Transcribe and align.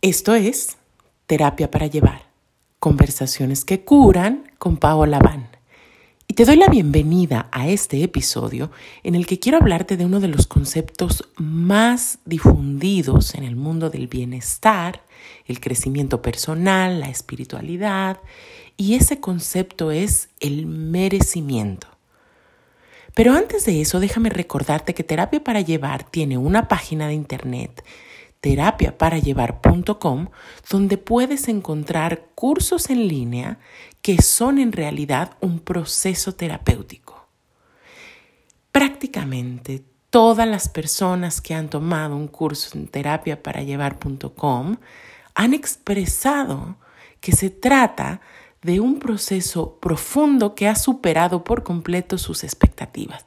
Esto 0.00 0.36
es 0.36 0.76
Terapia 1.26 1.72
para 1.72 1.88
Llevar, 1.88 2.22
conversaciones 2.78 3.64
que 3.64 3.80
curan 3.80 4.48
con 4.56 4.76
Paola 4.76 5.18
Van. 5.18 5.48
Y 6.28 6.34
te 6.34 6.44
doy 6.44 6.54
la 6.54 6.68
bienvenida 6.68 7.48
a 7.50 7.66
este 7.66 8.04
episodio 8.04 8.70
en 9.02 9.16
el 9.16 9.26
que 9.26 9.40
quiero 9.40 9.58
hablarte 9.58 9.96
de 9.96 10.04
uno 10.04 10.20
de 10.20 10.28
los 10.28 10.46
conceptos 10.46 11.28
más 11.34 12.20
difundidos 12.26 13.34
en 13.34 13.42
el 13.42 13.56
mundo 13.56 13.90
del 13.90 14.06
bienestar, 14.06 15.02
el 15.46 15.58
crecimiento 15.58 16.22
personal, 16.22 17.00
la 17.00 17.08
espiritualidad, 17.08 18.18
y 18.76 18.94
ese 18.94 19.18
concepto 19.18 19.90
es 19.90 20.28
el 20.38 20.66
merecimiento. 20.66 21.88
Pero 23.14 23.32
antes 23.32 23.64
de 23.64 23.80
eso, 23.80 23.98
déjame 23.98 24.30
recordarte 24.30 24.94
que 24.94 25.02
Terapia 25.02 25.42
para 25.42 25.60
Llevar 25.60 26.08
tiene 26.08 26.38
una 26.38 26.68
página 26.68 27.08
de 27.08 27.14
internet 27.14 27.82
terapiaparallevar.com, 28.40 30.28
donde 30.70 30.98
puedes 30.98 31.48
encontrar 31.48 32.26
cursos 32.34 32.90
en 32.90 33.08
línea 33.08 33.58
que 34.02 34.22
son 34.22 34.58
en 34.58 34.72
realidad 34.72 35.36
un 35.40 35.60
proceso 35.60 36.34
terapéutico. 36.34 37.26
Prácticamente 38.72 39.84
todas 40.10 40.46
las 40.46 40.68
personas 40.68 41.40
que 41.40 41.54
han 41.54 41.68
tomado 41.68 42.16
un 42.16 42.28
curso 42.28 42.78
en 42.78 42.88
terapiaparallevar.com 42.88 44.76
han 45.34 45.54
expresado 45.54 46.76
que 47.20 47.32
se 47.32 47.50
trata 47.50 48.20
de 48.62 48.80
un 48.80 48.98
proceso 48.98 49.78
profundo 49.80 50.54
que 50.54 50.68
ha 50.68 50.74
superado 50.74 51.44
por 51.44 51.62
completo 51.62 52.18
sus 52.18 52.42
expectativas. 52.44 53.24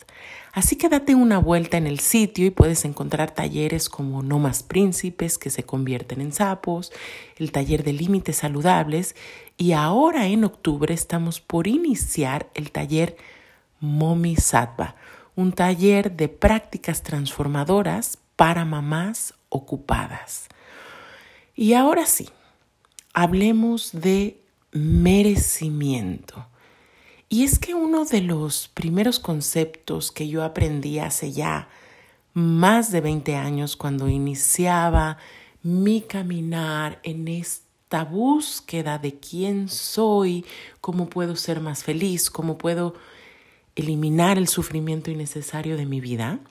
Así 0.53 0.75
que 0.75 0.89
date 0.89 1.15
una 1.15 1.39
vuelta 1.39 1.77
en 1.77 1.87
el 1.87 1.99
sitio 1.99 2.45
y 2.45 2.49
puedes 2.51 2.83
encontrar 2.83 3.31
talleres 3.31 3.87
como 3.87 4.21
No 4.21 4.37
más 4.37 4.63
príncipes 4.63 5.37
que 5.37 5.49
se 5.49 5.63
convierten 5.63 6.19
en 6.19 6.33
sapos, 6.33 6.91
el 7.37 7.53
taller 7.53 7.83
de 7.83 7.93
límites 7.93 8.37
saludables 8.37 9.15
y 9.57 9.71
ahora 9.71 10.27
en 10.27 10.43
octubre 10.43 10.93
estamos 10.93 11.39
por 11.39 11.67
iniciar 11.67 12.49
el 12.53 12.71
taller 12.71 13.15
Momi 13.79 14.35
Sattva, 14.35 14.95
un 15.35 15.53
taller 15.53 16.11
de 16.17 16.27
prácticas 16.27 17.01
transformadoras 17.01 18.17
para 18.35 18.65
mamás 18.65 19.33
ocupadas. 19.49 20.49
Y 21.55 21.73
ahora 21.73 22.05
sí, 22.05 22.29
hablemos 23.13 23.91
de 23.93 24.41
merecimiento. 24.71 26.45
Y 27.33 27.45
es 27.45 27.59
que 27.59 27.73
uno 27.73 28.03
de 28.03 28.19
los 28.19 28.67
primeros 28.67 29.17
conceptos 29.17 30.11
que 30.11 30.27
yo 30.27 30.43
aprendí 30.43 30.99
hace 30.99 31.31
ya 31.31 31.69
más 32.33 32.91
de 32.91 32.99
20 32.99 33.37
años 33.37 33.77
cuando 33.77 34.09
iniciaba 34.09 35.17
mi 35.63 36.01
caminar 36.01 36.99
en 37.03 37.29
esta 37.29 38.03
búsqueda 38.03 38.97
de 38.97 39.17
quién 39.17 39.69
soy, 39.69 40.43
cómo 40.81 41.07
puedo 41.07 41.37
ser 41.37 41.61
más 41.61 41.85
feliz, 41.85 42.29
cómo 42.29 42.57
puedo 42.57 42.95
eliminar 43.77 44.37
el 44.37 44.49
sufrimiento 44.49 45.09
innecesario 45.09 45.77
de 45.77 45.85
mi 45.85 46.01
vida, 46.01 46.41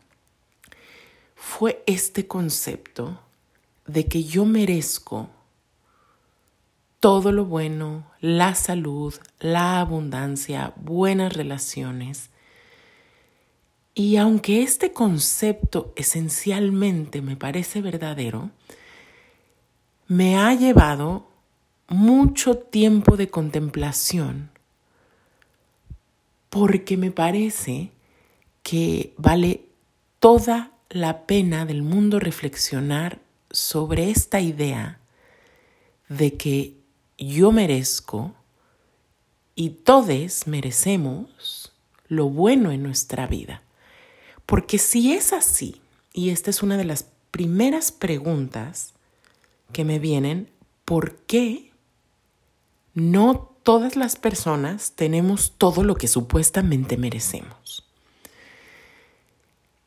fue 1.34 1.84
este 1.86 2.26
concepto 2.26 3.20
de 3.84 4.06
que 4.06 4.24
yo 4.24 4.46
merezco 4.46 5.28
todo 7.00 7.32
lo 7.32 7.46
bueno, 7.46 8.06
la 8.20 8.54
salud, 8.54 9.14
la 9.40 9.80
abundancia, 9.80 10.74
buenas 10.76 11.32
relaciones. 11.32 12.28
Y 13.94 14.16
aunque 14.16 14.62
este 14.62 14.92
concepto 14.92 15.92
esencialmente 15.96 17.22
me 17.22 17.36
parece 17.36 17.80
verdadero, 17.80 18.50
me 20.06 20.36
ha 20.36 20.54
llevado 20.54 21.26
mucho 21.88 22.56
tiempo 22.58 23.16
de 23.16 23.30
contemplación 23.30 24.50
porque 26.50 26.96
me 26.96 27.10
parece 27.10 27.92
que 28.62 29.14
vale 29.16 29.66
toda 30.18 30.72
la 30.90 31.26
pena 31.26 31.64
del 31.64 31.82
mundo 31.82 32.18
reflexionar 32.18 33.20
sobre 33.50 34.10
esta 34.10 34.40
idea 34.40 35.00
de 36.08 36.36
que 36.36 36.79
yo 37.26 37.52
merezco 37.52 38.34
y 39.54 39.70
todos 39.70 40.46
merecemos 40.46 41.72
lo 42.08 42.28
bueno 42.28 42.72
en 42.72 42.82
nuestra 42.82 43.26
vida. 43.26 43.62
Porque 44.46 44.78
si 44.78 45.12
es 45.12 45.32
así, 45.32 45.80
y 46.12 46.30
esta 46.30 46.50
es 46.50 46.62
una 46.62 46.76
de 46.76 46.84
las 46.84 47.06
primeras 47.30 47.92
preguntas 47.92 48.94
que 49.72 49.84
me 49.84 49.98
vienen, 49.98 50.48
¿por 50.84 51.14
qué 51.16 51.70
no 52.94 53.54
todas 53.62 53.96
las 53.96 54.16
personas 54.16 54.92
tenemos 54.92 55.52
todo 55.56 55.84
lo 55.84 55.94
que 55.94 56.08
supuestamente 56.08 56.96
merecemos? 56.96 57.86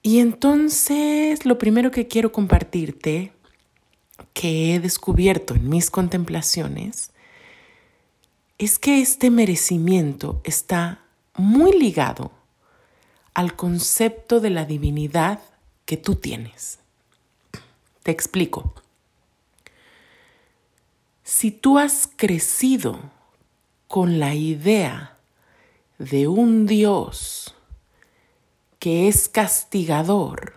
Y 0.01 0.19
entonces 0.19 1.45
lo 1.45 1.57
primero 1.57 1.89
que 1.89 2.07
quiero 2.07 2.31
compartirte, 2.31 3.31
que 4.33 4.75
he 4.75 4.79
descubierto 4.79 5.55
en 5.55 5.67
mis 5.67 5.89
contemplaciones, 5.89 7.12
es 8.57 8.79
que 8.79 9.01
este 9.01 9.29
merecimiento 9.29 10.41
está 10.43 11.03
muy 11.35 11.77
ligado 11.77 12.31
al 13.33 13.55
concepto 13.55 14.39
de 14.39 14.49
la 14.49 14.65
divinidad 14.65 15.39
que 15.85 15.97
tú 15.97 16.15
tienes. 16.15 16.79
Te 18.03 18.11
explico. 18.11 18.73
Si 21.23 21.51
tú 21.51 21.79
has 21.79 22.09
crecido 22.15 22.99
con 23.87 24.19
la 24.19 24.35
idea 24.35 25.17
de 25.97 26.27
un 26.27 26.65
Dios 26.67 27.55
que 28.77 29.07
es 29.07 29.29
castigador, 29.29 30.55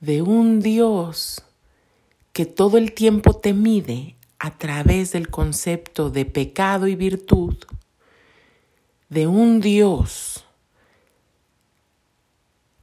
de 0.00 0.22
un 0.22 0.60
Dios 0.60 1.42
que 2.32 2.46
todo 2.46 2.78
el 2.78 2.92
tiempo 2.92 3.36
te 3.36 3.52
mide 3.52 4.16
a 4.38 4.50
través 4.58 5.12
del 5.12 5.30
concepto 5.30 6.10
de 6.10 6.24
pecado 6.24 6.86
y 6.86 6.96
virtud 6.96 7.56
de 9.08 9.26
un 9.26 9.60
Dios 9.60 10.44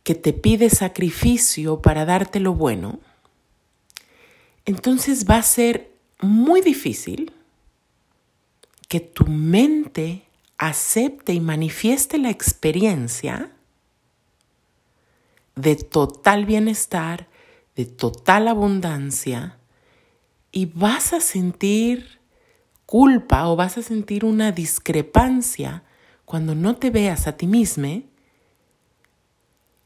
que 0.04 0.16
te 0.16 0.34
pide 0.34 0.70
sacrificio 0.70 1.82
para 1.82 2.06
darte 2.06 2.40
lo 2.40 2.54
bueno, 2.54 3.00
entonces 4.66 5.26
va 5.30 5.38
a 5.38 5.44
ser 5.44 5.92
muy 6.22 6.62
difícil 6.62 7.34
que 8.88 9.00
tu 9.00 9.26
mente 9.26 10.24
acepte 10.58 11.34
y 11.34 11.40
manifieste 11.40 12.18
la 12.18 12.30
experiencia 12.30 13.52
de 15.56 15.76
total 15.76 16.46
bienestar, 16.46 17.28
de 17.76 17.86
total 17.86 18.48
abundancia, 18.48 19.58
y 20.52 20.66
vas 20.66 21.14
a 21.14 21.22
sentir 21.22 22.20
culpa 22.86 23.48
o 23.48 23.56
vas 23.56 23.78
a 23.78 23.82
sentir 23.82 24.26
una 24.26 24.52
discrepancia 24.52 25.84
cuando 26.26 26.56
no 26.56 26.76
te 26.76 26.90
veas 26.90 27.28
a 27.28 27.38
ti 27.38 27.48
mismo 27.48 28.04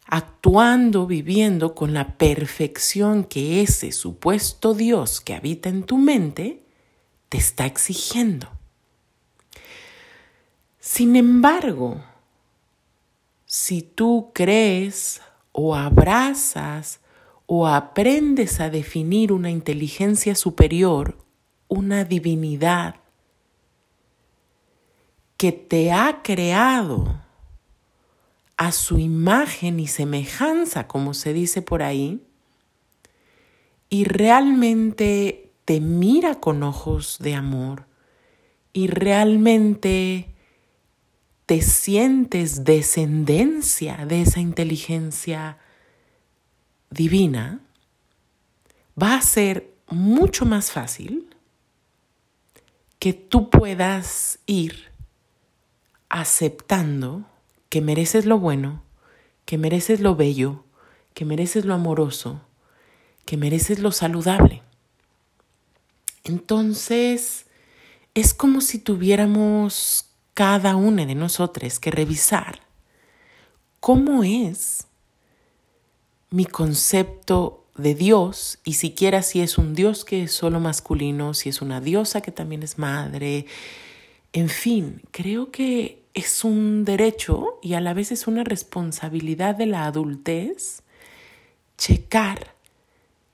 actuando, 0.07 1.07
viviendo 1.07 1.73
con 1.73 1.93
la 1.93 2.17
perfección 2.17 3.23
que 3.23 3.61
ese 3.61 3.91
supuesto 3.91 4.73
Dios 4.73 5.19
que 5.19 5.33
habita 5.33 5.69
en 5.69 5.83
tu 5.83 5.97
mente 5.97 6.63
te 7.29 7.37
está 7.37 7.65
exigiendo. 7.65 8.47
Sin 10.79 11.15
embargo, 11.15 12.03
si 13.45 13.81
tú 13.81 14.31
crees 14.33 15.21
o 15.51 15.75
abrazas 15.75 16.99
o 17.45 17.67
aprendes 17.67 18.59
a 18.59 18.69
definir 18.69 19.31
una 19.31 19.51
inteligencia 19.51 20.35
superior, 20.35 21.17
una 21.67 22.03
divinidad 22.03 22.95
que 25.37 25.51
te 25.51 25.91
ha 25.91 26.21
creado 26.23 27.21
a 28.57 28.71
su 28.71 28.97
imagen 28.99 29.79
y 29.79 29.87
semejanza, 29.87 30.87
como 30.87 31.13
se 31.13 31.33
dice 31.33 31.61
por 31.61 31.83
ahí, 31.83 32.21
y 33.89 34.05
realmente 34.05 35.51
te 35.65 35.81
mira 35.81 36.35
con 36.35 36.63
ojos 36.63 37.17
de 37.19 37.35
amor 37.35 37.87
y 38.73 38.87
realmente 38.87 40.35
te 41.45 41.61
sientes 41.61 42.63
descendencia 42.63 44.05
de 44.05 44.21
esa 44.21 44.39
inteligencia 44.39 45.59
divina, 46.95 47.59
va 49.01 49.15
a 49.15 49.21
ser 49.21 49.73
mucho 49.87 50.45
más 50.45 50.71
fácil 50.71 51.29
que 52.99 53.13
tú 53.13 53.49
puedas 53.49 54.39
ir 54.45 54.91
aceptando 56.09 57.25
que 57.69 57.81
mereces 57.81 58.25
lo 58.25 58.39
bueno, 58.39 58.81
que 59.45 59.57
mereces 59.57 59.99
lo 59.99 60.15
bello, 60.15 60.63
que 61.13 61.25
mereces 61.25 61.65
lo 61.65 61.73
amoroso, 61.73 62.41
que 63.25 63.37
mereces 63.37 63.79
lo 63.79 63.91
saludable. 63.91 64.61
Entonces, 66.23 67.45
es 68.13 68.33
como 68.33 68.61
si 68.61 68.79
tuviéramos 68.79 70.07
cada 70.33 70.75
uno 70.75 71.05
de 71.05 71.15
nosotros 71.15 71.79
que 71.79 71.91
revisar 71.91 72.61
cómo 73.79 74.23
es 74.23 74.87
mi 76.29 76.45
concepto 76.45 77.65
de 77.77 77.95
Dios 77.95 78.59
y 78.63 78.73
siquiera 78.73 79.21
si 79.21 79.41
es 79.41 79.57
un 79.57 79.73
Dios 79.75 80.05
que 80.05 80.23
es 80.23 80.31
solo 80.31 80.59
masculino, 80.59 81.33
si 81.33 81.49
es 81.49 81.61
una 81.61 81.81
diosa 81.81 82.21
que 82.21 82.31
también 82.31 82.63
es 82.63 82.77
madre, 82.77 83.45
en 84.33 84.49
fin, 84.49 85.01
creo 85.11 85.51
que 85.51 86.03
es 86.13 86.43
un 86.43 86.85
derecho 86.85 87.59
y 87.61 87.73
a 87.73 87.81
la 87.81 87.93
vez 87.93 88.11
es 88.11 88.27
una 88.27 88.43
responsabilidad 88.43 89.55
de 89.55 89.65
la 89.65 89.85
adultez 89.85 90.81
checar 91.77 92.55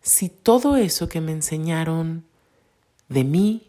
si 0.01 0.29
todo 0.29 0.75
eso 0.75 1.07
que 1.07 1.21
me 1.21 1.31
enseñaron 1.31 2.25
de 3.07 3.23
mí, 3.23 3.67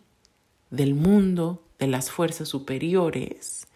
del 0.71 0.95
mundo, 0.95 1.63
de 1.79 1.87
las 1.87 2.11
fuerzas 2.11 2.49
superiores, 2.49 3.67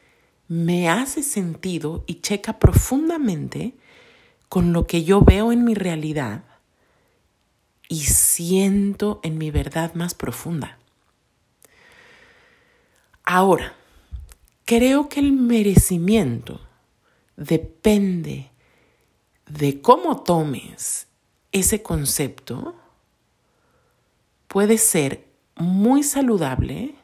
me 0.48 0.88
hace 0.88 1.22
sentido 1.22 2.04
y 2.06 2.20
checa 2.20 2.58
profundamente 2.58 3.74
con 4.48 4.72
lo 4.72 4.86
que 4.86 5.04
yo 5.04 5.22
veo 5.22 5.52
en 5.52 5.64
mi 5.64 5.74
realidad 5.74 6.44
y 7.88 8.04
siento 8.04 9.20
en 9.22 9.38
mi 9.38 9.50
verdad 9.50 9.94
más 9.94 10.14
profunda. 10.14 10.78
Ahora, 13.24 13.74
creo 14.64 15.08
que 15.08 15.20
el 15.20 15.32
merecimiento 15.32 16.60
depende 17.36 18.50
de 19.46 19.80
cómo 19.80 20.22
tomes 20.22 21.08
ese 21.52 21.82
concepto. 21.82 22.76
Puede 24.48 24.78
ser 24.78 25.26
muy 25.56 26.02
saludable 26.02 26.94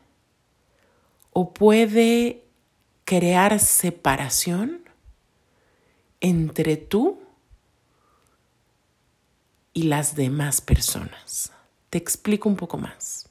o 1.32 1.54
puede 1.54 2.44
crear 3.04 3.58
separación 3.58 4.82
entre 6.20 6.76
tú 6.76 7.18
y 9.72 9.84
las 9.84 10.14
demás 10.14 10.60
personas. 10.60 11.52
Te 11.90 11.98
explico 11.98 12.48
un 12.48 12.56
poco 12.56 12.78
más. 12.78 13.28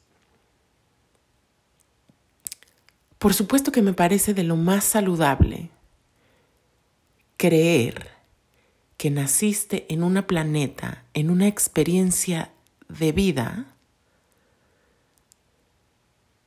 Por 3.18 3.34
supuesto 3.34 3.72
que 3.72 3.82
me 3.82 3.94
parece 3.94 4.34
de 4.34 4.44
lo 4.44 4.56
más 4.56 4.84
saludable 4.84 5.70
creer 7.38 8.10
que 8.98 9.10
naciste 9.10 9.92
en 9.94 10.04
una 10.04 10.28
planeta, 10.28 11.06
en 11.14 11.30
una 11.30 11.48
experiencia 11.48 12.52
de 12.88 13.12
vida, 13.12 13.76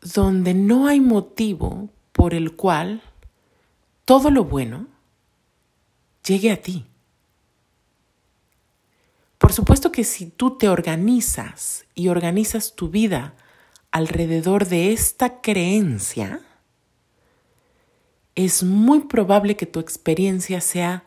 donde 0.00 0.55
no 0.55 0.87
hay 0.87 1.00
motivo 1.00 1.90
por 2.12 2.35
el 2.35 2.55
cual 2.55 3.02
todo 4.05 4.31
lo 4.31 4.44
bueno 4.44 4.87
llegue 6.25 6.52
a 6.52 6.61
ti. 6.61 6.87
Por 9.44 9.52
supuesto 9.52 9.93
que 9.93 10.05
si 10.05 10.25
tú 10.25 10.56
te 10.56 10.70
organizas 10.70 11.85
y 11.94 12.08
organizas 12.08 12.75
tu 12.75 12.88
vida 12.88 13.35
alrededor 13.91 14.67
de 14.67 14.94
esta 14.94 15.43
creencia, 15.43 16.41
es 18.35 18.62
muy 18.62 19.00
probable 19.00 19.55
que 19.55 19.67
tu 19.67 19.81
experiencia 19.81 20.62
sea 20.62 21.05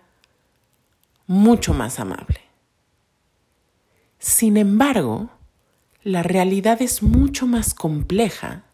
mucho 1.25 1.73
más 1.73 1.99
amable. 1.99 2.41
Sin 4.19 4.55
embargo, 4.57 5.31
la 6.03 6.21
realidad 6.21 6.79
es 6.83 7.01
mucho 7.01 7.47
más 7.47 7.73
compleja 7.73 8.65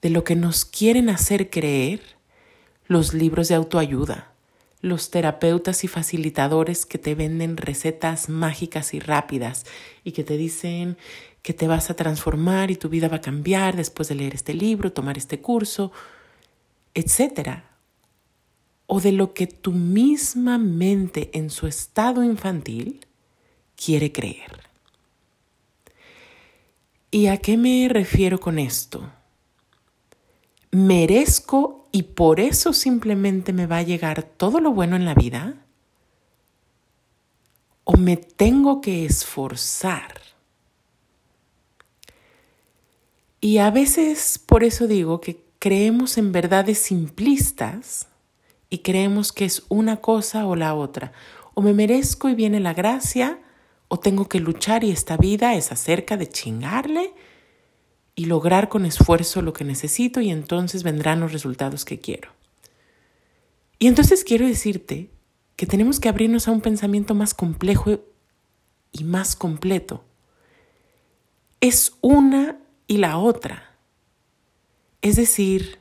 de 0.00 0.08
lo 0.08 0.24
que 0.24 0.34
nos 0.34 0.64
quieren 0.64 1.10
hacer 1.10 1.50
creer 1.50 2.00
los 2.86 3.12
libros 3.12 3.48
de 3.48 3.56
autoayuda, 3.56 4.29
los 4.80 5.10
terapeutas 5.10 5.84
y 5.84 5.88
facilitadores 5.88 6.86
que 6.86 6.98
te 6.98 7.14
venden 7.14 7.56
recetas 7.56 8.28
mágicas 8.28 8.94
y 8.94 9.00
rápidas 9.00 9.66
y 10.04 10.12
que 10.12 10.24
te 10.24 10.36
dicen 10.36 10.96
que 11.42 11.54
te 11.54 11.68
vas 11.68 11.90
a 11.90 11.94
transformar 11.94 12.70
y 12.70 12.76
tu 12.76 12.88
vida 12.88 13.08
va 13.08 13.16
a 13.16 13.20
cambiar 13.20 13.76
después 13.76 14.08
de 14.08 14.14
leer 14.14 14.34
este 14.34 14.54
libro, 14.54 14.92
tomar 14.92 15.18
este 15.18 15.40
curso, 15.40 15.92
etcétera, 16.94 17.70
o 18.86 19.00
de 19.00 19.12
lo 19.12 19.34
que 19.34 19.46
tu 19.46 19.72
misma 19.72 20.58
mente 20.58 21.30
en 21.32 21.50
su 21.50 21.66
estado 21.66 22.24
infantil 22.24 23.06
quiere 23.76 24.12
creer. 24.12 24.68
¿Y 27.10 27.26
a 27.26 27.38
qué 27.38 27.56
me 27.56 27.88
refiero 27.88 28.40
con 28.40 28.58
esto? 28.58 29.10
¿Merezco 30.70 31.79
y 31.92 32.02
por 32.04 32.40
eso 32.40 32.72
simplemente 32.72 33.52
me 33.52 33.66
va 33.66 33.78
a 33.78 33.82
llegar 33.82 34.22
todo 34.22 34.60
lo 34.60 34.72
bueno 34.72 34.96
en 34.96 35.04
la 35.04 35.14
vida? 35.14 35.54
¿O 37.84 37.96
me 37.96 38.16
tengo 38.16 38.80
que 38.80 39.04
esforzar? 39.04 40.20
Y 43.40 43.58
a 43.58 43.70
veces 43.70 44.38
por 44.38 44.64
eso 44.64 44.86
digo 44.86 45.20
que 45.20 45.42
creemos 45.58 46.18
en 46.18 46.30
verdades 46.30 46.78
simplistas 46.78 48.06
y 48.68 48.78
creemos 48.78 49.32
que 49.32 49.46
es 49.46 49.64
una 49.68 49.96
cosa 49.96 50.46
o 50.46 50.56
la 50.56 50.74
otra. 50.74 51.12
O 51.54 51.62
me 51.62 51.72
merezco 51.72 52.28
y 52.28 52.34
viene 52.34 52.60
la 52.60 52.74
gracia, 52.74 53.40
o 53.88 53.98
tengo 53.98 54.28
que 54.28 54.38
luchar 54.38 54.84
y 54.84 54.92
esta 54.92 55.16
vida 55.16 55.54
es 55.54 55.72
acerca 55.72 56.16
de 56.16 56.28
chingarle 56.28 57.12
y 58.20 58.26
lograr 58.26 58.68
con 58.68 58.84
esfuerzo 58.84 59.40
lo 59.40 59.54
que 59.54 59.64
necesito 59.64 60.20
y 60.20 60.28
entonces 60.28 60.82
vendrán 60.82 61.20
los 61.20 61.32
resultados 61.32 61.86
que 61.86 62.00
quiero. 62.00 62.28
Y 63.78 63.86
entonces 63.86 64.24
quiero 64.24 64.46
decirte 64.46 65.08
que 65.56 65.64
tenemos 65.64 66.00
que 66.00 66.10
abrirnos 66.10 66.46
a 66.46 66.50
un 66.50 66.60
pensamiento 66.60 67.14
más 67.14 67.32
complejo 67.32 68.00
y 68.92 69.04
más 69.04 69.36
completo. 69.36 70.04
Es 71.62 71.94
una 72.02 72.58
y 72.86 72.98
la 72.98 73.16
otra. 73.16 73.74
Es 75.00 75.16
decir, 75.16 75.78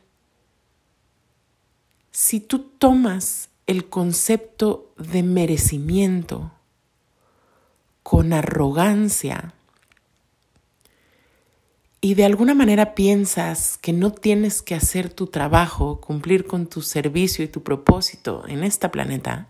si 2.12 2.40
tú 2.40 2.60
tomas 2.60 3.50
el 3.68 3.90
concepto 3.90 4.94
de 4.98 5.24
merecimiento 5.24 6.54
con 8.02 8.32
arrogancia 8.32 9.56
y 12.02 12.14
de 12.14 12.26
alguna 12.26 12.54
manera 12.54 12.96
piensas 12.96 13.78
que 13.78 13.92
no 13.92 14.12
tienes 14.12 14.62
que 14.62 14.76
hacer 14.76 15.10
tu 15.10 15.28
trabajo, 15.28 16.00
cumplir 16.00 16.46
con 16.46 16.68
tu 16.68 16.82
servicio 16.82 17.44
y 17.44 17.50
tu 17.50 17.62
propósito 17.62 18.46
en 18.48 18.64
este 18.64 18.88
planeta, 18.88 19.48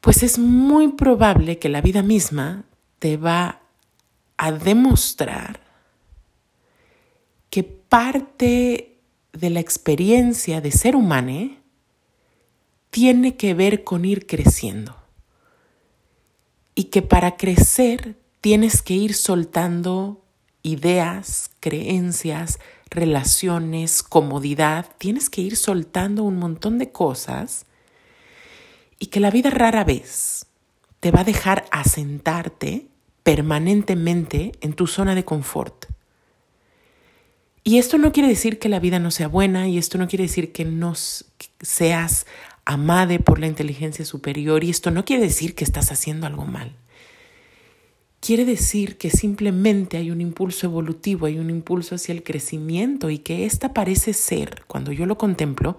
pues 0.00 0.22
es 0.22 0.38
muy 0.38 0.92
probable 0.92 1.58
que 1.58 1.68
la 1.68 1.80
vida 1.80 2.02
misma 2.02 2.64
te 3.00 3.16
va 3.16 3.60
a 4.36 4.52
demostrar 4.52 5.60
que 7.50 7.64
parte 7.64 8.98
de 9.32 9.50
la 9.50 9.60
experiencia 9.60 10.60
de 10.60 10.70
ser 10.70 10.94
humano 10.94 11.56
tiene 12.90 13.36
que 13.36 13.54
ver 13.54 13.84
con 13.84 14.04
ir 14.04 14.26
creciendo. 14.26 14.96
Y 16.74 16.84
que 16.84 17.02
para 17.02 17.36
crecer 17.36 18.16
tienes 18.40 18.82
que 18.82 18.94
ir 18.94 19.14
soltando 19.14 20.22
ideas, 20.62 21.50
creencias, 21.60 22.58
relaciones, 22.90 24.02
comodidad, 24.02 24.86
tienes 24.98 25.30
que 25.30 25.40
ir 25.40 25.56
soltando 25.56 26.22
un 26.24 26.38
montón 26.38 26.78
de 26.78 26.90
cosas 26.90 27.66
y 28.98 29.06
que 29.06 29.20
la 29.20 29.30
vida 29.30 29.50
rara 29.50 29.84
vez 29.84 30.46
te 31.00 31.10
va 31.10 31.20
a 31.20 31.24
dejar 31.24 31.66
asentarte 31.70 32.86
permanentemente 33.22 34.52
en 34.60 34.72
tu 34.72 34.86
zona 34.86 35.14
de 35.14 35.24
confort. 35.24 35.86
Y 37.62 37.78
esto 37.78 37.98
no 37.98 38.12
quiere 38.12 38.28
decir 38.28 38.58
que 38.58 38.70
la 38.70 38.80
vida 38.80 38.98
no 38.98 39.10
sea 39.10 39.28
buena 39.28 39.68
y 39.68 39.76
esto 39.76 39.98
no 39.98 40.08
quiere 40.08 40.24
decir 40.24 40.52
que 40.52 40.64
no 40.64 40.94
seas 41.60 42.26
amade 42.64 43.18
por 43.18 43.38
la 43.38 43.46
inteligencia 43.46 44.04
superior 44.04 44.64
y 44.64 44.70
esto 44.70 44.90
no 44.90 45.04
quiere 45.04 45.22
decir 45.22 45.54
que 45.54 45.64
estás 45.64 45.92
haciendo 45.92 46.26
algo 46.26 46.46
mal. 46.46 46.74
Quiere 48.28 48.44
decir 48.44 48.98
que 48.98 49.08
simplemente 49.08 49.96
hay 49.96 50.10
un 50.10 50.20
impulso 50.20 50.66
evolutivo, 50.66 51.24
hay 51.24 51.38
un 51.38 51.48
impulso 51.48 51.94
hacia 51.94 52.12
el 52.12 52.22
crecimiento 52.22 53.08
y 53.08 53.20
que 53.20 53.46
esta 53.46 53.72
parece 53.72 54.12
ser, 54.12 54.64
cuando 54.66 54.92
yo 54.92 55.06
lo 55.06 55.16
contemplo, 55.16 55.78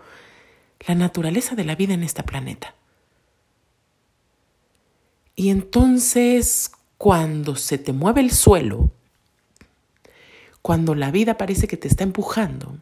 la 0.87 0.95
naturaleza 0.95 1.53
de 1.53 1.63
la 1.63 1.75
vida 1.75 1.93
en 1.93 2.01
este 2.01 2.23
planeta. 2.23 2.73
Y 5.35 5.49
entonces, 5.49 6.71
cuando 6.97 7.55
se 7.55 7.77
te 7.77 7.93
mueve 7.93 8.21
el 8.21 8.31
suelo, 8.31 8.89
cuando 10.63 10.95
la 10.95 11.11
vida 11.11 11.37
parece 11.37 11.67
que 11.67 11.77
te 11.77 11.87
está 11.87 12.03
empujando, 12.03 12.79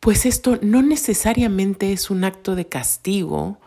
pues 0.00 0.26
esto 0.26 0.58
no 0.60 0.82
necesariamente 0.82 1.94
es 1.94 2.10
un 2.10 2.24
acto 2.24 2.54
de 2.54 2.66
castigo 2.66 3.58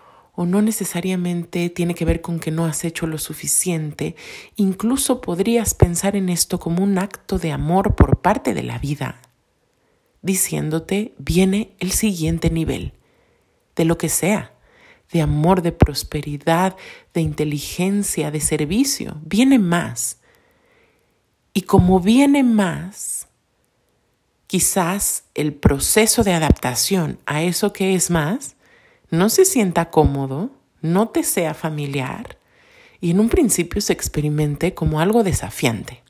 o 0.42 0.46
no 0.46 0.62
necesariamente 0.62 1.70
tiene 1.70 1.94
que 1.94 2.06
ver 2.06 2.22
con 2.22 2.40
que 2.40 2.50
no 2.50 2.64
has 2.64 2.86
hecho 2.86 3.06
lo 3.08 3.18
suficiente. 3.18 4.16
Incluso 4.56 5.20
podrías 5.20 5.74
pensar 5.74 6.16
en 6.16 6.30
esto 6.30 6.62
como 6.62 6.82
un 6.82 6.98
acto 6.98 7.38
de 7.38 7.52
amor 7.52 7.94
por 7.94 8.22
parte 8.22 8.54
de 8.54 8.64
la 8.64 8.80
vida, 8.80 9.22
diciéndote 10.22 11.14
viene 11.18 11.76
el 11.80 11.92
siguiente 11.92 12.50
nivel, 12.50 12.94
de 13.76 13.84
lo 13.84 13.98
que 13.98 14.08
sea, 14.08 14.54
de 15.12 15.22
amor, 15.22 15.62
de 15.62 15.74
prosperidad, 15.74 16.78
de 17.14 17.20
inteligencia, 17.20 18.32
de 18.32 18.40
servicio, 18.40 19.18
viene 19.26 19.60
más. 19.60 20.20
Y 21.54 21.64
como 21.64 22.00
viene 22.00 22.46
más, 22.46 23.28
quizás 24.48 25.26
el 25.36 25.54
proceso 25.54 26.24
de 26.24 26.32
adaptación 26.32 27.20
a 27.26 27.44
eso 27.44 27.74
que 27.74 27.94
es 27.94 28.10
más 28.10 28.56
no 29.10 29.30
se 29.30 29.46
sienta 29.46 29.90
cómodo, 29.90 30.52
no 30.82 31.10
te 31.10 31.24
sea 31.24 31.54
familiar 31.54 32.38
y 33.02 33.12
en 33.12 33.20
un 33.20 33.30
principio 33.30 33.82
se 33.82 33.94
experimente 33.94 34.74
como 34.74 35.00
algo 35.00 35.24
desafiante. 35.24 36.04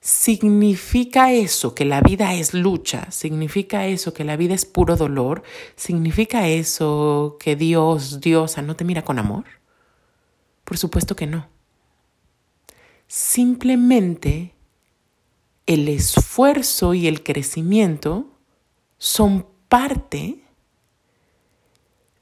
¿Significa 0.00 1.32
eso 1.32 1.74
que 1.74 1.84
la 1.84 2.00
vida 2.00 2.34
es 2.34 2.54
lucha? 2.54 3.10
¿Significa 3.10 3.86
eso 3.86 4.14
que 4.14 4.24
la 4.24 4.36
vida 4.36 4.54
es 4.54 4.64
puro 4.64 4.96
dolor? 4.96 5.42
¿Significa 5.76 6.48
eso 6.48 7.36
que 7.38 7.54
Dios, 7.54 8.20
Diosa, 8.20 8.62
no 8.62 8.76
te 8.76 8.84
mira 8.84 9.02
con 9.02 9.18
amor? 9.18 9.44
Por 10.64 10.78
supuesto 10.78 11.16
que 11.16 11.26
no. 11.26 11.48
Simplemente 13.08 14.54
el 15.66 15.88
esfuerzo 15.88 16.94
y 16.94 17.06
el 17.06 17.22
crecimiento 17.22 18.38
son 18.96 19.49
parte 19.70 20.40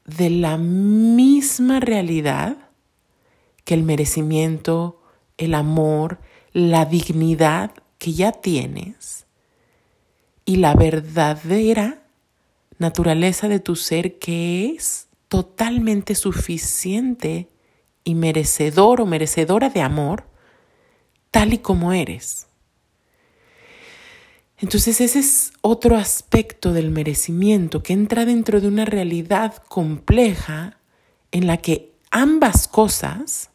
de 0.05 0.29
la 0.29 0.57
misma 0.57 1.79
realidad 1.81 2.57
que 3.65 3.73
el 3.73 3.83
merecimiento, 3.83 5.01
el 5.37 5.53
amor, 5.55 6.19
la 6.53 6.85
dignidad 6.85 7.71
que 7.97 8.13
ya 8.13 8.31
tienes 8.31 9.25
y 10.45 10.55
la 10.57 10.73
verdadera 10.73 12.03
naturaleza 12.77 13.47
de 13.47 13.59
tu 13.59 13.75
ser 13.75 14.19
que 14.19 14.73
es 14.75 15.07
totalmente 15.27 16.15
suficiente 16.15 17.49
y 18.03 18.15
merecedor 18.15 19.01
o 19.01 19.05
merecedora 19.05 19.69
de 19.69 19.81
amor 19.81 20.25
tal 21.31 21.53
y 21.53 21.57
como 21.57 21.93
eres. 21.93 22.48
Entonces 24.61 24.99
ese 24.99 25.19
es 25.19 25.53
otro 25.61 25.95
aspecto 25.95 26.73
del 26.73 26.91
merecimiento 26.91 27.81
que 27.81 27.93
entra 27.93 28.25
dentro 28.25 28.59
de 28.59 28.67
una 28.67 28.85
realidad 28.85 29.55
compleja 29.69 30.77
en 31.31 31.47
la 31.47 31.57
que 31.57 31.93
ambas 32.11 32.67
cosas 32.67 33.51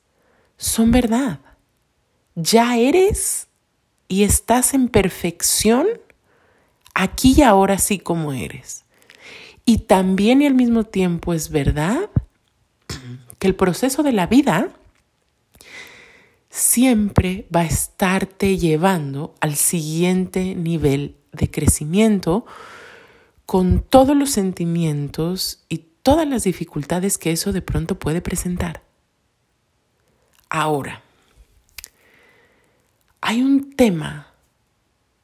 son 0.56 0.90
verdad. 0.90 1.40
Ya 2.34 2.76
eres 2.76 3.48
y 4.08 4.22
estás 4.22 4.72
en 4.72 4.88
perfección 4.88 5.86
aquí 6.94 7.34
y 7.36 7.42
ahora 7.42 7.78
sí 7.78 7.98
como 7.98 8.32
eres. 8.32 8.84
Y 9.66 9.78
también 9.78 10.40
y 10.40 10.46
al 10.46 10.54
mismo 10.54 10.84
tiempo 10.84 11.34
es 11.34 11.50
verdad 11.50 12.08
que 13.38 13.46
el 13.46 13.54
proceso 13.54 14.02
de 14.02 14.12
la 14.12 14.26
vida 14.26 14.70
siempre 16.54 17.48
va 17.54 17.62
a 17.62 17.66
estarte 17.66 18.56
llevando 18.56 19.34
al 19.40 19.56
siguiente 19.56 20.54
nivel 20.54 21.16
de 21.32 21.50
crecimiento 21.50 22.46
con 23.44 23.82
todos 23.82 24.16
los 24.16 24.30
sentimientos 24.30 25.64
y 25.68 25.78
todas 26.04 26.28
las 26.28 26.44
dificultades 26.44 27.18
que 27.18 27.32
eso 27.32 27.52
de 27.52 27.60
pronto 27.60 27.98
puede 27.98 28.20
presentar. 28.20 28.84
Ahora, 30.48 31.02
hay 33.20 33.42
un 33.42 33.74
tema 33.74 34.28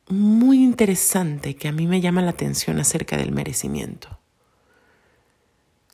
muy 0.08 0.60
interesante 0.64 1.54
que 1.54 1.68
a 1.68 1.72
mí 1.72 1.87
me 1.87 2.00
llama 2.00 2.22
la 2.22 2.30
atención 2.30 2.80
acerca 2.80 3.16
del 3.16 3.30
merecimiento. 3.30 4.18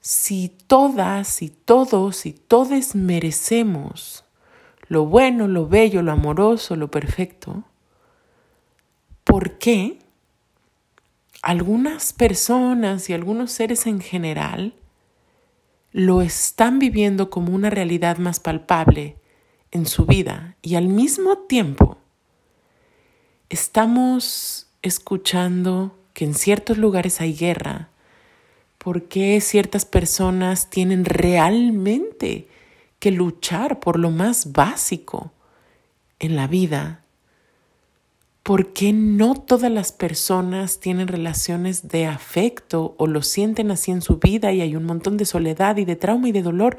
Si 0.00 0.49
todas 0.66 1.43
y 1.43 1.50
todos 1.50 2.25
y 2.25 2.33
todes 2.33 2.95
merecemos 2.95 4.23
lo 4.88 5.07
bueno, 5.07 5.49
lo 5.49 5.66
bello, 5.66 6.02
lo 6.02 6.12
amoroso, 6.12 6.76
lo 6.76 6.90
perfecto, 6.90 7.64
¿por 9.25 9.59
qué 9.59 9.99
algunas 11.43 12.12
personas 12.12 13.09
y 13.11 13.12
algunos 13.12 13.52
seres 13.52 13.87
en 13.87 14.00
general 14.00 14.75
lo 15.93 16.21
están 16.21 16.78
viviendo 16.78 17.31
como 17.31 17.55
una 17.55 17.71
realidad 17.71 18.19
más 18.19 18.40
palpable 18.40 19.16
en 19.71 19.87
su 19.87 20.07
vida 20.07 20.57
y 20.62 20.75
al 20.75 20.88
mismo 20.88 21.38
tiempo 21.38 21.99
estamos 23.49 24.66
escuchando 24.83 25.97
que 26.14 26.25
en 26.25 26.35
ciertos 26.35 26.78
lugares 26.78 27.21
hay 27.21 27.35
guerra, 27.35 27.90
¿por 28.78 29.05
qué 29.05 29.40
ciertas 29.40 29.85
personas 29.85 30.71
tienen 30.71 31.05
realmente 31.05 32.49
que 32.99 33.11
luchar 33.11 33.81
por 33.81 33.99
lo 33.99 34.11
más 34.11 34.53
básico 34.53 35.33
en 36.19 36.37
la 36.37 36.47
vida. 36.47 37.03
¿Por 38.43 38.73
qué 38.73 38.93
no 38.93 39.35
todas 39.35 39.71
las 39.73 39.93
personas 39.93 40.79
tienen 40.79 41.09
relaciones 41.09 41.88
de 41.88 42.07
afecto 42.07 42.95
o 42.97 43.07
lo 43.07 43.23
sienten 43.23 43.71
así 43.71 43.91
en 43.91 44.03
su 44.03 44.19
vida 44.19 44.53
y 44.53 44.61
hay 44.61 44.76
un 44.76 44.85
montón 44.85 45.17
de 45.17 45.25
soledad 45.25 45.76
y 45.79 45.85
de 45.85 45.97
trauma 45.97 46.29
y 46.29 46.33
de 46.33 46.43
dolor? 46.43 46.79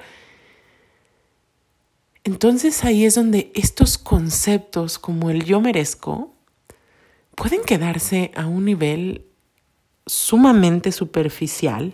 Entonces 2.23 2.83
ahí 2.83 3.05
es 3.05 3.15
donde 3.15 3.51
estos 3.53 3.97
conceptos 3.97 4.97
como 4.99 5.29
el 5.29 5.43
yo 5.43 5.61
merezco 5.61 6.33
pueden 7.35 7.61
quedarse 7.63 8.31
a 8.35 8.47
un 8.47 8.65
nivel 8.65 9.25
sumamente 10.05 10.91
superficial 10.91 11.93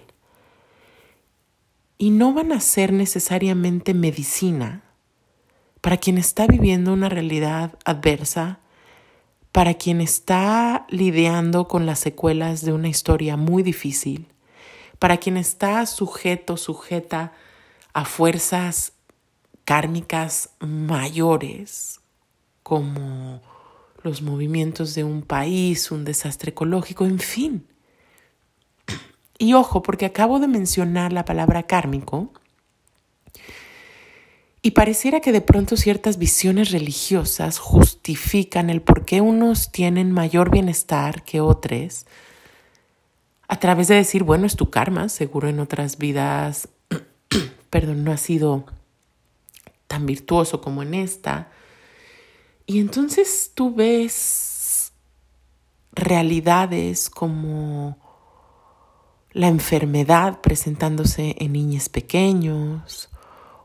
y 2.03 2.09
no 2.09 2.33
van 2.33 2.51
a 2.51 2.59
ser 2.59 2.91
necesariamente 2.91 3.93
medicina 3.93 4.83
para 5.79 5.95
quien 5.95 6.17
está 6.17 6.47
viviendo 6.47 6.91
una 6.91 7.07
realidad 7.07 7.79
adversa, 7.85 8.59
para 9.53 9.75
quien 9.75 10.01
está 10.01 10.85
lidiando 10.89 11.69
con 11.69 11.85
las 11.85 11.99
secuelas 11.99 12.65
de 12.65 12.73
una 12.73 12.89
historia 12.89 13.37
muy 13.37 13.63
difícil, 13.63 14.27
para 14.99 15.15
quien 15.15 15.37
está 15.37 15.85
sujeto, 15.85 16.57
sujeta 16.57 17.31
a 17.93 18.03
fuerzas 18.03 18.91
kármicas 19.63 20.49
mayores, 20.59 22.01
como 22.63 23.41
los 24.01 24.21
movimientos 24.21 24.93
de 24.93 25.05
un 25.05 25.21
país, 25.21 25.89
un 25.89 26.03
desastre 26.03 26.49
ecológico, 26.51 27.05
en 27.05 27.19
fin. 27.19 27.65
Y 29.37 29.53
ojo, 29.53 29.81
porque 29.81 30.05
acabo 30.05 30.39
de 30.39 30.47
mencionar 30.47 31.11
la 31.11 31.25
palabra 31.25 31.63
kármico 31.63 32.31
y 34.61 34.71
pareciera 34.71 35.19
que 35.19 35.33
de 35.33 35.41
pronto 35.41 35.75
ciertas 35.75 36.17
visiones 36.17 36.71
religiosas 36.71 37.59
justifican 37.59 38.69
el 38.69 38.81
por 38.81 39.03
qué 39.03 39.19
unos 39.19 39.71
tienen 39.71 40.13
mayor 40.13 40.51
bienestar 40.51 41.23
que 41.23 41.41
otros 41.41 42.05
a 43.49 43.59
través 43.59 43.87
de 43.87 43.95
decir, 43.95 44.23
bueno, 44.23 44.47
es 44.47 44.55
tu 44.55 44.69
karma, 44.69 45.09
seguro 45.09 45.49
en 45.49 45.59
otras 45.59 45.97
vidas, 45.97 46.69
perdón, 47.69 48.03
no 48.03 48.11
ha 48.11 48.17
sido 48.17 48.65
tan 49.87 50.05
virtuoso 50.05 50.61
como 50.61 50.81
en 50.81 50.93
esta. 50.93 51.51
Y 52.65 52.79
entonces 52.79 53.51
tú 53.53 53.75
ves 53.75 54.93
realidades 55.91 57.09
como 57.09 57.97
la 59.33 59.47
enfermedad 59.47 60.41
presentándose 60.41 61.35
en 61.39 61.53
niños 61.53 61.89
pequeños 61.89 63.09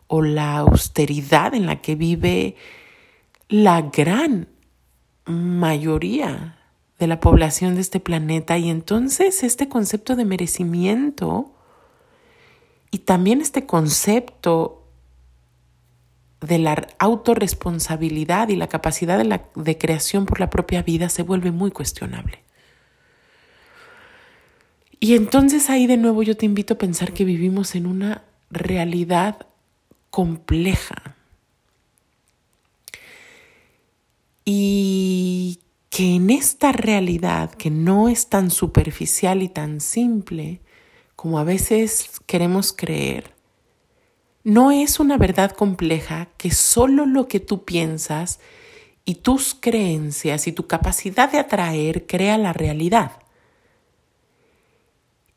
o 0.06 0.22
la 0.22 0.58
austeridad 0.58 1.54
en 1.54 1.66
la 1.66 1.82
que 1.82 1.94
vive 1.94 2.56
la 3.48 3.82
gran 3.82 4.48
mayoría 5.26 6.58
de 6.98 7.06
la 7.06 7.20
población 7.20 7.74
de 7.74 7.82
este 7.82 8.00
planeta 8.00 8.58
y 8.58 8.70
entonces 8.70 9.42
este 9.44 9.68
concepto 9.68 10.16
de 10.16 10.24
merecimiento 10.24 11.52
y 12.90 12.98
también 13.00 13.40
este 13.42 13.66
concepto 13.66 14.86
de 16.40 16.58
la 16.58 16.86
autorresponsabilidad 16.98 18.48
y 18.48 18.56
la 18.56 18.68
capacidad 18.68 19.18
de, 19.18 19.24
la, 19.24 19.44
de 19.54 19.76
creación 19.76 20.24
por 20.24 20.40
la 20.40 20.50
propia 20.50 20.82
vida 20.82 21.08
se 21.08 21.22
vuelve 21.22 21.50
muy 21.50 21.70
cuestionable. 21.70 22.47
Y 25.00 25.14
entonces 25.14 25.70
ahí 25.70 25.86
de 25.86 25.96
nuevo 25.96 26.22
yo 26.22 26.36
te 26.36 26.46
invito 26.46 26.74
a 26.74 26.78
pensar 26.78 27.12
que 27.12 27.24
vivimos 27.24 27.74
en 27.74 27.86
una 27.86 28.24
realidad 28.50 29.46
compleja. 30.10 31.16
Y 34.44 35.60
que 35.90 36.16
en 36.16 36.30
esta 36.30 36.72
realidad 36.72 37.50
que 37.52 37.70
no 37.70 38.08
es 38.08 38.28
tan 38.28 38.50
superficial 38.50 39.42
y 39.42 39.48
tan 39.48 39.80
simple 39.80 40.60
como 41.16 41.38
a 41.38 41.44
veces 41.44 42.20
queremos 42.26 42.72
creer, 42.72 43.34
no 44.44 44.70
es 44.70 45.00
una 45.00 45.18
verdad 45.18 45.50
compleja 45.52 46.28
que 46.38 46.50
solo 46.50 47.04
lo 47.04 47.28
que 47.28 47.40
tú 47.40 47.64
piensas 47.64 48.40
y 49.04 49.16
tus 49.16 49.54
creencias 49.54 50.46
y 50.46 50.52
tu 50.52 50.66
capacidad 50.66 51.30
de 51.30 51.38
atraer 51.38 52.06
crea 52.06 52.38
la 52.38 52.52
realidad. 52.52 53.12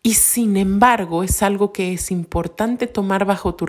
Y 0.04 0.16
sin 0.16 0.58
embargo 0.58 1.24
es 1.24 1.44
algo 1.44 1.72
que 1.72 1.94
es 1.94 2.10
importante 2.10 2.88
tomar 2.88 3.26
bajo 3.26 3.54
tu, 3.54 3.68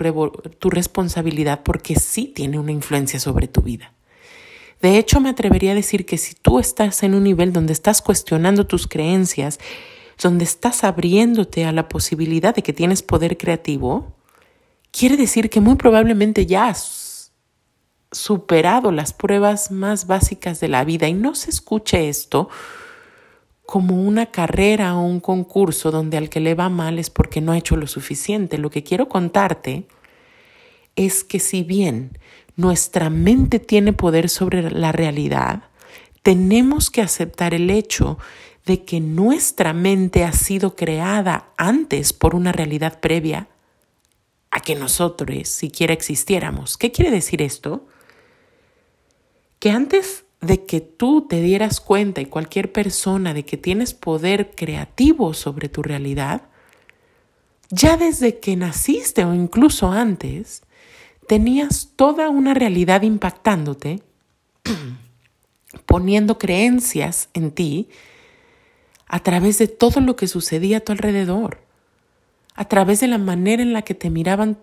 responsabilidad 0.69 1.61
porque 1.63 1.95
sí 1.95 2.25
tiene 2.25 2.57
una 2.57 2.71
influencia 2.71 3.19
sobre 3.19 3.47
tu 3.47 3.61
vida. 3.61 3.93
De 4.81 4.97
hecho, 4.97 5.21
me 5.21 5.29
atrevería 5.29 5.71
a 5.71 5.75
decir 5.75 6.05
que 6.05 6.17
si 6.17 6.33
tú 6.33 6.59
estás 6.59 7.03
en 7.03 7.13
un 7.13 7.23
nivel 7.23 7.53
donde 7.53 7.71
estás 7.71 8.01
cuestionando 8.01 8.65
tus 8.65 8.87
creencias, 8.87 9.59
donde 10.21 10.43
estás 10.43 10.83
abriéndote 10.83 11.65
a 11.65 11.71
la 11.71 11.87
posibilidad 11.87 12.53
de 12.53 12.63
que 12.63 12.73
tienes 12.73 13.03
poder 13.03 13.37
creativo, 13.37 14.15
quiere 14.91 15.15
decir 15.15 15.49
que 15.49 15.61
muy 15.61 15.75
probablemente 15.75 16.45
ya 16.47 16.67
has 16.67 17.31
superado 18.11 18.91
las 18.91 19.13
pruebas 19.13 19.71
más 19.71 20.07
básicas 20.07 20.59
de 20.59 20.67
la 20.67 20.83
vida 20.83 21.07
y 21.07 21.13
no 21.13 21.35
se 21.35 21.51
escuche 21.51 22.09
esto 22.09 22.49
como 23.65 24.01
una 24.01 24.27
carrera 24.27 24.95
o 24.95 25.03
un 25.03 25.19
concurso 25.19 25.91
donde 25.91 26.17
al 26.17 26.29
que 26.29 26.39
le 26.39 26.55
va 26.55 26.69
mal 26.69 26.99
es 26.99 27.09
porque 27.09 27.41
no 27.41 27.51
ha 27.51 27.57
hecho 27.57 27.75
lo 27.75 27.87
suficiente. 27.87 28.57
Lo 28.57 28.69
que 28.69 28.83
quiero 28.83 29.07
contarte 29.07 29.85
es 30.95 31.23
que 31.23 31.39
si 31.39 31.63
bien 31.63 32.17
nuestra 32.55 33.09
mente 33.09 33.59
tiene 33.59 33.93
poder 33.93 34.29
sobre 34.29 34.69
la 34.69 34.91
realidad, 34.91 35.63
tenemos 36.21 36.89
que 36.89 37.01
aceptar 37.01 37.53
el 37.53 37.69
hecho 37.69 38.17
de 38.65 38.83
que 38.83 38.99
nuestra 38.99 39.73
mente 39.73 40.23
ha 40.23 40.31
sido 40.31 40.75
creada 40.75 41.49
antes 41.57 42.13
por 42.13 42.35
una 42.35 42.51
realidad 42.51 42.99
previa 42.99 43.47
a 44.51 44.59
que 44.59 44.75
nosotros 44.75 45.49
siquiera 45.49 45.93
existiéramos. 45.93 46.77
¿Qué 46.77 46.91
quiere 46.91 47.11
decir 47.11 47.41
esto? 47.41 47.87
Que 49.59 49.71
antes 49.71 50.22
de 50.43 50.65
que 50.65 50.81
tú 50.81 51.25
te 51.27 51.41
dieras 51.41 51.79
cuenta 51.79 52.21
y 52.21 52.25
cualquier 52.25 52.71
persona 52.71 53.33
de 53.33 53.45
que 53.45 53.57
tienes 53.57 53.93
poder 53.93 54.51
creativo 54.55 55.33
sobre 55.33 55.69
tu 55.69 55.81
realidad, 55.81 56.43
ya 57.69 57.97
desde 57.97 58.39
que 58.39 58.55
naciste 58.55 59.25
o 59.25 59.33
incluso 59.33 59.91
antes, 59.91 60.63
tenías 61.27 61.91
toda 61.95 62.29
una 62.29 62.53
realidad 62.53 63.01
impactándote, 63.03 64.03
poniendo 65.85 66.37
creencias 66.37 67.29
en 67.33 67.51
ti 67.51 67.89
a 69.07 69.19
través 69.19 69.57
de 69.57 69.67
todo 69.67 70.01
lo 70.01 70.15
que 70.15 70.27
sucedía 70.27 70.77
a 70.77 70.81
tu 70.81 70.91
alrededor, 70.91 71.59
a 72.53 72.65
través 72.65 72.99
de 72.99 73.07
la 73.07 73.17
manera 73.17 73.63
en 73.63 73.73
la 73.73 73.83
que 73.83 73.95
te 73.95 74.09
miraban 74.09 74.57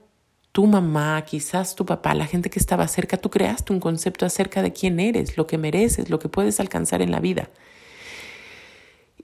tu 0.52 0.66
mamá, 0.66 1.22
quizás 1.24 1.74
tu 1.74 1.86
papá, 1.86 2.14
la 2.14 2.26
gente 2.26 2.50
que 2.50 2.58
estaba 2.58 2.88
cerca, 2.88 3.16
tú 3.16 3.30
creaste 3.30 3.72
un 3.72 3.80
concepto 3.80 4.26
acerca 4.26 4.62
de 4.62 4.72
quién 4.72 4.98
eres, 4.98 5.36
lo 5.36 5.46
que 5.46 5.58
mereces, 5.58 6.10
lo 6.10 6.18
que 6.18 6.28
puedes 6.28 6.58
alcanzar 6.60 7.02
en 7.02 7.10
la 7.10 7.20
vida. 7.20 7.50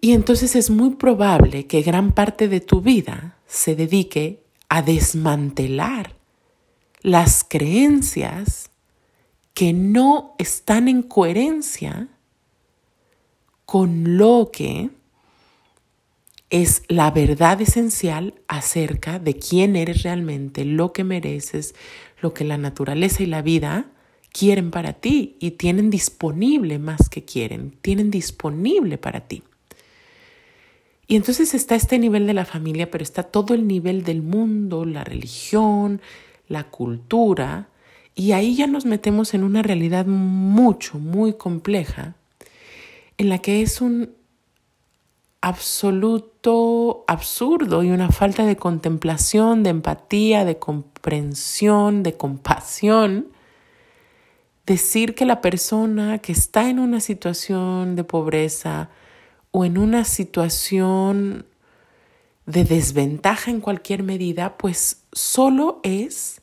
Y 0.01 0.13
entonces 0.13 0.55
es 0.55 0.71
muy 0.71 0.91
probable 0.91 1.67
que 1.67 1.83
gran 1.83 2.13
parte 2.13 2.49
de 2.49 2.61
tu 2.61 2.81
vida 2.81 3.37
se 3.47 3.75
dedique 3.75 4.43
a 4.69 4.83
desmantelar 4.83 6.15
las 7.03 7.45
creencias 7.49 8.71
que 9.55 9.73
no 9.73 10.35
están 10.39 10.89
en 10.89 11.03
coherencia 11.03 12.09
con 13.65 14.17
lo 14.17 14.51
que 14.53 14.91
es 16.51 16.83
la 16.89 17.11
verdad 17.11 17.61
esencial 17.61 18.35
acerca 18.47 19.19
de 19.19 19.35
quién 19.35 19.77
eres 19.77 20.03
realmente, 20.03 20.65
lo 20.65 20.93
que 20.93 21.05
mereces, 21.05 21.75
lo 22.21 22.35
que 22.35 22.45
la 22.45 22.57
naturaleza 22.57 23.23
y 23.23 23.27
la 23.27 23.43
vida 23.43 23.87
quieren 24.33 24.71
para 24.71 24.93
ti 24.93 25.37
y 25.41 25.53
tienen 25.53 25.91
disponible 25.91 26.79
más 26.79 27.09
que 27.09 27.25
quieren, 27.25 27.73
tienen 27.81 28.11
disponible 28.11 28.99
para 28.99 29.21
ti. 29.21 29.43
Y 31.09 31.17
entonces 31.17 31.55
está 31.55 31.75
este 31.75 31.99
nivel 31.99 32.27
de 32.27 32.35
la 32.35 32.45
familia, 32.45 32.91
pero 32.91 33.03
está 33.03 33.23
todo 33.23 33.55
el 33.55 33.67
nivel 33.67 34.03
del 34.03 34.23
mundo, 34.23 34.85
la 34.85 35.05
religión, 35.05 36.01
la 36.49 36.65
cultura, 36.65 37.69
y 38.15 38.33
ahí 38.33 38.57
ya 38.57 38.67
nos 38.67 38.87
metemos 38.87 39.35
en 39.35 39.45
una 39.45 39.63
realidad 39.63 40.07
mucho, 40.07 40.99
muy 40.99 41.35
compleja, 41.35 42.17
en 43.19 43.29
la 43.29 43.39
que 43.39 43.63
es 43.63 43.81
un 43.81 44.11
absoluto 45.47 47.05
absurdo 47.07 47.85
y 47.85 47.91
una 47.93 48.11
falta 48.11 48.45
de 48.45 48.57
contemplación, 48.57 49.63
de 49.63 49.71
empatía, 49.71 50.45
de 50.45 50.59
comprensión, 50.59 52.03
de 52.03 52.17
compasión, 52.17 53.29
decir 54.67 55.15
que 55.15 55.25
la 55.25 55.41
persona 55.41 56.19
que 56.19 56.33
está 56.33 56.69
en 56.69 56.81
una 56.81 56.99
situación 56.99 57.95
de 57.95 58.03
pobreza 58.03 58.91
o 59.53 59.65
en 59.65 59.79
una 59.79 60.03
situación 60.03 61.47
de 62.47 62.65
desventaja 62.65 63.53
en 63.53 63.61
cualquier 63.61 64.03
medida, 64.03 64.59
pues 64.59 65.05
solo 65.13 65.79
es 65.85 66.43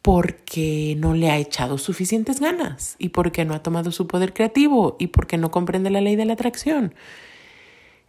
porque 0.00 0.96
no 0.98 1.12
le 1.12 1.30
ha 1.30 1.36
echado 1.36 1.76
suficientes 1.76 2.40
ganas 2.40 2.96
y 2.98 3.10
porque 3.10 3.44
no 3.44 3.52
ha 3.52 3.62
tomado 3.62 3.92
su 3.92 4.06
poder 4.06 4.32
creativo 4.32 4.96
y 4.98 5.08
porque 5.08 5.36
no 5.36 5.50
comprende 5.50 5.90
la 5.90 6.00
ley 6.00 6.16
de 6.16 6.24
la 6.24 6.32
atracción 6.32 6.94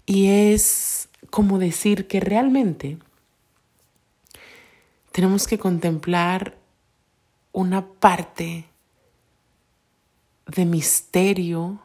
y 0.05 0.27
es 0.27 1.09
como 1.29 1.59
decir 1.59 2.07
que 2.07 2.19
realmente 2.19 2.97
tenemos 5.11 5.47
que 5.47 5.57
contemplar 5.57 6.57
una 7.51 7.85
parte 7.87 8.65
de 10.45 10.65
misterio. 10.65 11.79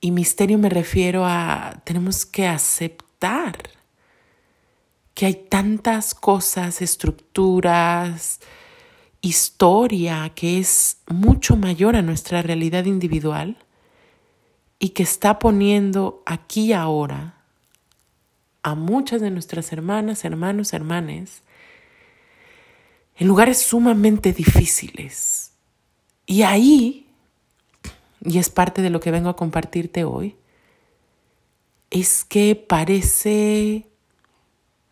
Y 0.00 0.12
misterio 0.12 0.56
me 0.58 0.68
refiero 0.68 1.26
a, 1.26 1.82
tenemos 1.84 2.24
que 2.24 2.46
aceptar 2.46 3.70
que 5.14 5.26
hay 5.26 5.34
tantas 5.34 6.14
cosas, 6.14 6.80
estructuras, 6.80 8.40
historia 9.20 10.30
que 10.34 10.58
es 10.58 10.98
mucho 11.08 11.56
mayor 11.56 11.96
a 11.96 12.02
nuestra 12.02 12.42
realidad 12.42 12.84
individual 12.84 13.56
y 14.78 14.90
que 14.90 15.02
está 15.02 15.38
poniendo 15.38 16.22
aquí 16.26 16.72
ahora 16.72 17.34
a 18.62 18.74
muchas 18.74 19.20
de 19.20 19.30
nuestras 19.30 19.72
hermanas, 19.72 20.24
hermanos, 20.24 20.72
hermanes 20.72 21.42
en 23.16 23.28
lugares 23.28 23.62
sumamente 23.62 24.32
difíciles. 24.32 25.52
Y 26.26 26.42
ahí, 26.42 27.06
y 28.20 28.38
es 28.38 28.50
parte 28.50 28.82
de 28.82 28.90
lo 28.90 29.00
que 29.00 29.10
vengo 29.10 29.28
a 29.28 29.36
compartirte 29.36 30.04
hoy, 30.04 30.36
es 31.90 32.24
que 32.24 32.56
parece 32.56 33.86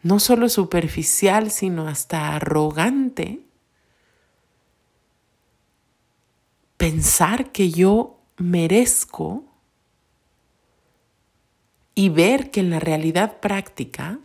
no 0.02 0.20
solo 0.20 0.48
superficial, 0.48 1.50
sino 1.50 1.88
hasta 1.88 2.34
arrogante 2.34 3.40
pensar 6.76 7.52
que 7.52 7.70
yo 7.70 8.20
merezco 8.36 9.44
y 11.94 12.08
ver 12.08 12.50
que 12.50 12.60
en 12.60 12.70
la 12.70 12.80
realidad 12.80 13.40
práctica, 13.40 14.18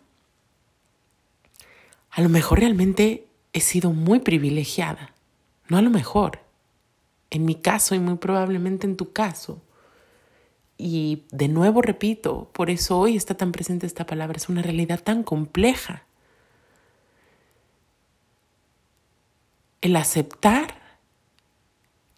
a 2.10 2.22
lo 2.22 2.30
mejor 2.30 2.60
realmente 2.60 3.28
he 3.54 3.62
sido 3.62 3.92
muy 3.92 4.20
privilegiada, 4.20 5.14
no 5.68 5.78
a 5.78 5.82
lo 5.82 5.90
mejor, 5.90 6.40
en 7.30 7.46
mi 7.46 7.56
caso 7.56 7.96
y 7.96 8.00
muy 8.00 8.16
probablemente 8.16 8.88
en 8.88 8.98
tu 8.98 9.14
caso. 9.14 9.62
Y 10.78 11.26
de 11.32 11.48
nuevo 11.48 11.82
repito, 11.82 12.50
por 12.54 12.70
eso 12.70 12.98
hoy 12.98 13.16
está 13.18 13.36
tan 13.36 13.52
presente 13.52 13.86
esta 13.86 14.06
palabra, 14.06 14.38
es 14.38 14.50
una 14.50 14.62
realidad 14.62 15.02
tan 15.04 15.24
compleja. 15.24 16.04
El 19.82 19.96
aceptar 19.96 20.80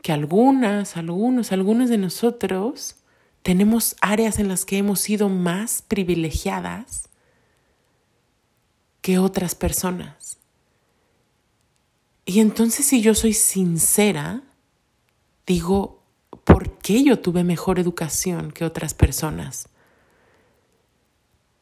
que 0.02 0.12
algunas, 0.12 0.98
algunos, 0.98 1.52
algunos 1.52 1.90
de 1.90 1.98
nosotros 1.98 3.01
tenemos 3.44 3.96
áreas 4.02 4.40
en 4.40 4.48
las 4.48 4.66
que 4.66 4.78
hemos 4.78 5.00
sido 5.00 5.30
más 5.30 5.82
privilegiadas 5.82 7.10
que 9.02 9.18
otras 9.18 9.56
personas. 9.56 10.38
Y 12.26 12.40
entonces 12.40 12.86
si 12.86 13.02
yo 13.02 13.16
soy 13.16 13.34
sincera, 13.34 14.44
digo, 15.48 16.04
¿por 16.44 16.78
qué 16.78 17.04
yo 17.04 17.20
tuve 17.20 17.44
mejor 17.44 17.80
educación 17.80 18.52
que 18.52 18.64
otras 18.64 18.94
personas? 18.94 19.70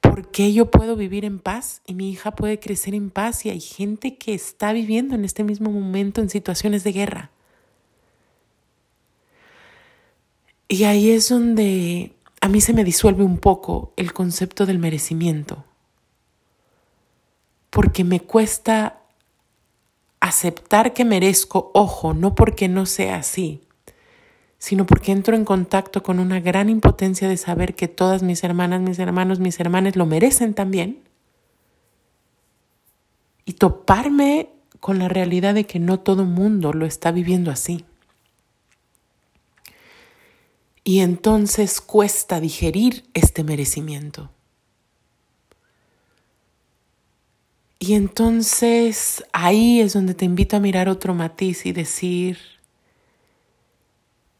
¿Por 0.01 0.31
qué 0.31 0.51
yo 0.53 0.69
puedo 0.69 0.95
vivir 0.95 1.23
en 1.23 1.39
paz 1.39 1.81
y 1.85 1.93
mi 1.93 2.09
hija 2.09 2.31
puede 2.31 2.59
crecer 2.59 2.93
en 2.93 3.09
paz 3.09 3.45
y 3.45 3.51
hay 3.51 3.61
gente 3.61 4.17
que 4.17 4.33
está 4.33 4.73
viviendo 4.73 5.15
en 5.15 5.23
este 5.23 5.43
mismo 5.43 5.71
momento 5.71 6.21
en 6.21 6.29
situaciones 6.29 6.83
de 6.83 6.91
guerra? 6.91 7.31
Y 10.69 10.84
ahí 10.86 11.10
es 11.10 11.27
donde 11.29 12.13
a 12.41 12.47
mí 12.47 12.62
se 12.62 12.73
me 12.73 12.84
disuelve 12.84 13.23
un 13.23 13.39
poco 13.39 13.91
el 13.97 14.13
concepto 14.13 14.65
del 14.65 14.79
merecimiento. 14.79 15.65
porque 17.69 18.03
me 18.03 18.19
cuesta 18.19 19.01
aceptar 20.19 20.93
que 20.93 21.05
merezco, 21.05 21.71
ojo, 21.73 22.13
no 22.13 22.36
porque 22.36 22.67
no 22.67 22.86
sea 22.86 23.17
así, 23.17 23.62
sino 24.58 24.86
porque 24.86 25.12
entro 25.12 25.36
en 25.36 25.45
contacto 25.45 26.03
con 26.03 26.19
una 26.19 26.39
gran 26.39 26.69
impotencia 26.69 27.27
de 27.29 27.38
saber 27.38 27.75
que 27.75 27.88
todas 27.88 28.23
mis 28.23 28.43
hermanas, 28.43 28.82
mis 28.82 28.99
hermanos, 28.99 29.39
mis 29.39 29.60
hermanas 29.60 29.95
lo 29.95 30.05
merecen 30.05 30.53
también. 30.53 30.99
Y 33.45 33.53
toparme 33.53 34.49
con 34.79 34.99
la 34.99 35.08
realidad 35.08 35.53
de 35.53 35.65
que 35.65 35.79
no 35.79 35.99
todo 35.99 36.25
mundo 36.25 36.73
lo 36.73 36.86
está 36.86 37.12
viviendo 37.12 37.51
así. 37.51 37.86
Y 40.83 40.99
entonces 41.01 41.81
cuesta 41.81 42.39
digerir 42.39 43.05
este 43.13 43.43
merecimiento. 43.43 44.29
Y 47.79 47.93
entonces 47.93 49.23
ahí 49.31 49.79
es 49.79 49.93
donde 49.93 50.13
te 50.13 50.25
invito 50.25 50.57
a 50.57 50.59
mirar 50.59 50.89
otro 50.89 51.13
matiz 51.13 51.65
y 51.65 51.71
decir, 51.71 52.37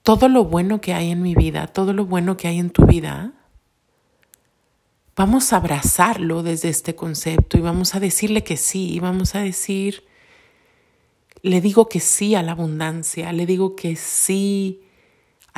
todo 0.04 0.28
lo 0.28 0.44
bueno 0.44 0.82
que 0.82 0.94
hay 0.94 1.12
en 1.12 1.22
mi 1.22 1.36
vida, 1.36 1.68
todo 1.68 1.94
lo 1.94 2.06
bueno 2.06 2.36
que 2.36 2.50
hay 2.50 2.60
en 2.60 2.70
tu 2.70 2.86
vida, 2.86 3.34
vamos 5.16 5.54
a 5.54 5.58
abrazarlo 5.58 6.44
desde 6.44 6.70
este 6.70 6.96
concepto 6.96 7.58
y 7.58 7.62
vamos 7.62 7.96
a 7.96 8.00
decirle 8.00 8.44
que 8.44 8.58
sí, 8.58 8.92
y 8.92 9.00
vamos 9.00 9.36
a 9.36 9.40
decir, 9.40 10.04
le 11.42 11.62
digo 11.62 11.88
que 11.88 12.00
sí 12.02 12.36
a 12.36 12.44
la 12.44 12.54
abundancia, 12.54 13.32
le 13.32 13.46
digo 13.46 13.76
que 13.76 13.96
sí 13.96 14.82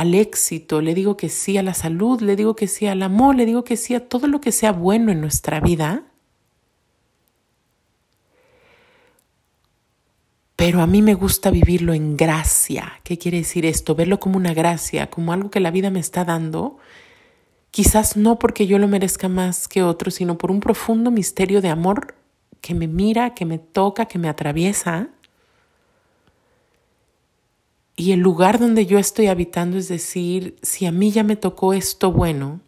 al 0.01 0.15
éxito, 0.15 0.81
le 0.81 0.93
digo 0.93 1.17
que 1.17 1.29
sí 1.29 1.57
a 1.57 1.63
la 1.63 1.73
salud, 1.73 2.21
le 2.21 2.35
digo 2.35 2.55
que 2.55 2.67
sí 2.67 2.87
al 2.87 3.03
amor, 3.03 3.35
le 3.35 3.45
digo 3.45 3.63
que 3.63 3.77
sí 3.77 3.95
a 3.95 4.07
todo 4.07 4.27
lo 4.27 4.41
que 4.41 4.51
sea 4.51 4.71
bueno 4.71 5.11
en 5.11 5.21
nuestra 5.21 5.59
vida 5.59 6.11
Pero 10.61 10.81
a 10.81 10.85
mí 10.85 11.01
me 11.01 11.15
gusta 11.15 11.49
vivirlo 11.49 11.91
en 11.91 12.15
gracia. 12.15 13.01
¿Qué 13.03 13.17
quiere 13.17 13.39
decir 13.39 13.65
esto? 13.65 13.95
Verlo 13.95 14.19
como 14.19 14.37
una 14.37 14.53
gracia, 14.53 15.09
como 15.09 15.33
algo 15.33 15.49
que 15.49 15.59
la 15.59 15.71
vida 15.71 15.89
me 15.89 15.99
está 15.99 16.23
dando. 16.23 16.77
Quizás 17.71 18.15
no 18.15 18.37
porque 18.37 18.67
yo 18.67 18.77
lo 18.77 18.87
merezca 18.87 19.27
más 19.27 19.67
que 19.67 19.81
otro, 19.81 20.11
sino 20.11 20.37
por 20.37 20.51
un 20.51 20.59
profundo 20.59 21.09
misterio 21.09 21.61
de 21.61 21.69
amor 21.69 22.13
que 22.61 22.75
me 22.75 22.87
mira, 22.87 23.33
que 23.33 23.43
me 23.43 23.57
toca, 23.57 24.05
que 24.05 24.19
me 24.19 24.29
atraviesa. 24.29 25.09
Y 28.01 28.13
el 28.13 28.19
lugar 28.19 28.57
donde 28.57 28.87
yo 28.87 28.97
estoy 28.97 29.27
habitando 29.27 29.77
es 29.77 29.87
decir, 29.87 30.55
si 30.63 30.87
a 30.87 30.91
mí 30.91 31.11
ya 31.11 31.21
me 31.23 31.35
tocó 31.35 31.71
esto 31.71 32.11
bueno, 32.11 32.59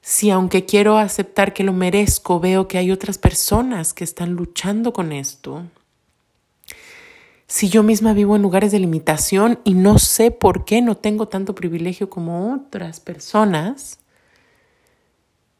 si 0.00 0.30
aunque 0.30 0.64
quiero 0.64 0.96
aceptar 0.96 1.52
que 1.52 1.64
lo 1.64 1.74
merezco, 1.74 2.40
veo 2.40 2.66
que 2.66 2.78
hay 2.78 2.90
otras 2.90 3.18
personas 3.18 3.92
que 3.92 4.04
están 4.04 4.32
luchando 4.32 4.94
con 4.94 5.12
esto, 5.12 5.66
si 7.46 7.68
yo 7.68 7.82
misma 7.82 8.14
vivo 8.14 8.36
en 8.36 8.40
lugares 8.40 8.72
de 8.72 8.78
limitación 8.78 9.60
y 9.62 9.74
no 9.74 9.98
sé 9.98 10.30
por 10.30 10.64
qué 10.64 10.80
no 10.80 10.96
tengo 10.96 11.28
tanto 11.28 11.54
privilegio 11.54 12.08
como 12.08 12.54
otras 12.54 13.00
personas, 13.00 13.98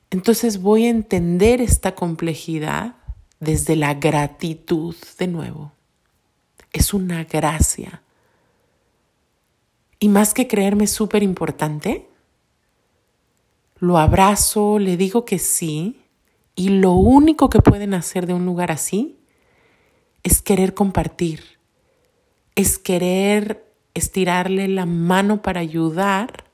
entonces 0.08 0.62
voy 0.62 0.86
a 0.86 0.88
entender 0.88 1.60
esta 1.60 1.94
complejidad 1.94 2.94
desde 3.38 3.76
la 3.76 3.92
gratitud 3.92 4.96
de 5.18 5.26
nuevo. 5.26 5.73
Es 6.74 6.92
una 6.92 7.24
gracia. 7.24 8.02
Y 10.00 10.08
más 10.10 10.34
que 10.34 10.48
creerme 10.48 10.88
súper 10.88 11.22
importante, 11.22 12.08
lo 13.78 13.96
abrazo, 13.96 14.78
le 14.78 14.96
digo 14.96 15.24
que 15.24 15.38
sí, 15.38 16.02
y 16.56 16.70
lo 16.70 16.92
único 16.92 17.48
que 17.48 17.60
pueden 17.60 17.94
hacer 17.94 18.26
de 18.26 18.34
un 18.34 18.44
lugar 18.44 18.72
así 18.72 19.16
es 20.24 20.42
querer 20.42 20.74
compartir, 20.74 21.44
es 22.56 22.78
querer 22.78 23.64
estirarle 23.94 24.66
la 24.66 24.84
mano 24.84 25.42
para 25.42 25.60
ayudar. 25.60 26.44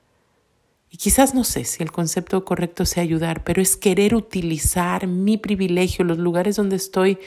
Y 0.91 0.97
quizás 0.97 1.33
no 1.33 1.43
sé 1.43 1.65
si 1.65 1.81
el 1.81 1.91
concepto 1.91 2.45
correcto 2.45 2.85
sea 2.85 3.01
ayudar, 3.01 3.43
pero 3.43 3.59
es 3.59 3.75
querer 3.75 4.13
utilizar 4.13 5.07
mi 5.07 5.37
privilegio, 5.37 6.05
los 6.05 6.19
lugares 6.19 6.57
donde 6.57 6.75
estoy 6.75 7.17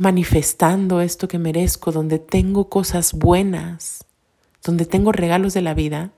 manifestando 0.00 1.02
esto 1.02 1.28
que 1.28 1.38
merezco, 1.38 1.92
donde 1.92 2.18
tengo 2.18 2.70
cosas 2.70 3.12
buenas, 3.12 4.06
donde 4.64 4.86
tengo 4.86 5.12
regalos 5.12 5.52
de 5.52 5.60
la 5.60 5.74
vida, 5.74 6.10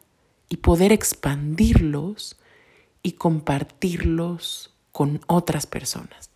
y 0.49 0.59
poder 0.59 0.93
expandirlos 0.93 2.37
y 3.03 3.13
compartirlos 3.13 4.71
con 4.93 5.21
otras 5.27 5.67
personas. 5.67 6.31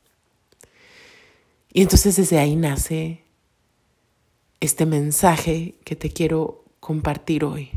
Y 1.72 1.82
entonces 1.82 2.16
desde 2.16 2.40
ahí 2.40 2.56
nace 2.56 3.22
este 4.58 4.84
mensaje 4.84 5.76
que 5.84 5.94
te 5.94 6.10
quiero 6.10 6.64
compartir 6.80 7.44
hoy. 7.44 7.70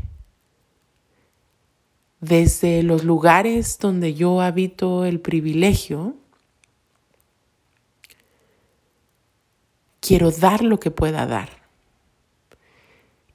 Desde 2.20 2.82
los 2.82 3.04
lugares 3.04 3.78
donde 3.78 4.14
yo 4.14 4.40
habito 4.40 5.04
el 5.04 5.20
privilegio, 5.20 6.16
quiero 10.00 10.30
dar 10.30 10.62
lo 10.62 10.80
que 10.80 10.90
pueda 10.90 11.26
dar. 11.26 11.60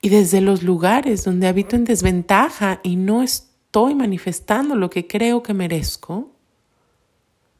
Y 0.02 0.10
desde 0.10 0.42
los 0.42 0.62
lugares 0.62 1.24
donde 1.24 1.48
habito 1.48 1.76
en 1.76 1.86
desventaja 1.86 2.80
y 2.84 2.96
no 2.96 3.24
estoy 3.24 3.96
manifestando 3.96 4.76
lo 4.76 4.90
que 4.90 5.08
creo 5.08 5.42
que 5.42 5.54
merezco, 5.54 6.32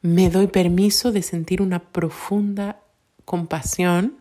me 0.02 0.30
doy 0.30 0.46
permiso 0.46 1.10
de 1.10 1.22
sentir 1.22 1.60
una 1.60 1.80
profunda 1.80 2.80
compasión 3.24 4.14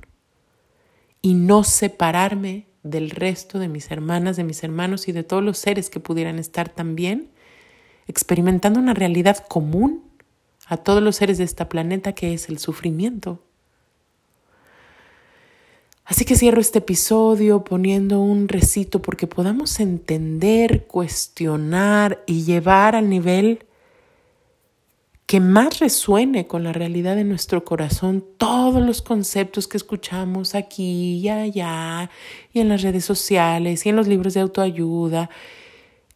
y 1.22 1.36
no 1.36 1.64
separarme 1.64 2.66
del 2.82 3.12
resto 3.12 3.60
de 3.60 3.68
mis 3.68 3.92
hermanas, 3.92 4.38
de 4.38 4.44
mis 4.44 4.64
hermanos 4.64 5.08
y 5.08 5.12
de 5.12 5.24
todos 5.24 5.44
los 5.44 5.58
seres 5.58 5.90
que 5.90 6.00
pudieran 6.00 6.40
estar 6.40 6.70
también 6.70 7.30
experimentando 8.08 8.80
una 8.80 8.94
realidad 8.94 9.46
común 9.48 10.04
a 10.68 10.78
todos 10.78 11.02
los 11.02 11.16
seres 11.16 11.38
de 11.38 11.44
esta 11.44 11.70
planeta 11.70 12.14
que 12.14 12.34
es 12.34 12.50
el 12.50 12.60
sufrimiento. 12.60 13.45
Así 16.06 16.24
que 16.24 16.36
cierro 16.36 16.62
este 16.62 16.80
episodio 16.80 17.64
poniendo 17.64 18.22
un 18.22 18.48
recito 18.48 19.02
porque 19.02 19.26
podamos 19.26 19.80
entender, 19.80 20.86
cuestionar 20.86 22.24
y 22.28 22.44
llevar 22.44 22.96
al 22.96 23.10
nivel 23.10 23.66
que 25.26 25.40
más 25.40 25.80
resuene 25.80 26.46
con 26.46 26.64
la 26.64 26.74
realidad 26.74 27.16
de 27.16 27.24
nuestro 27.24 27.66
corazón 27.66 28.24
todos 28.38 28.80
los 28.84 29.02
conceptos 29.02 29.68
que 29.68 29.78
escuchamos 29.78 30.54
aquí 30.54 31.18
y 31.18 31.30
allá 31.30 32.12
y 32.54 32.60
en 32.60 32.70
las 32.70 32.84
redes 32.84 33.04
sociales 33.04 33.84
y 33.86 33.90
en 33.90 33.96
los 33.96 34.08
libros 34.08 34.36
de 34.36 34.42
autoayuda 34.42 35.32